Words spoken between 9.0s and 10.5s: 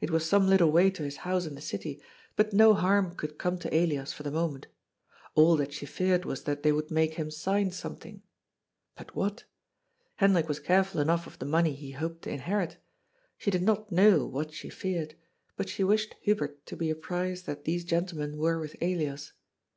what? Hendrik